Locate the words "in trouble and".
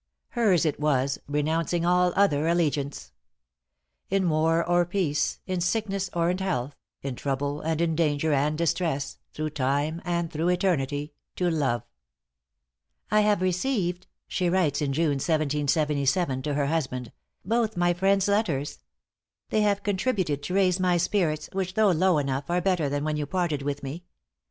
7.03-7.79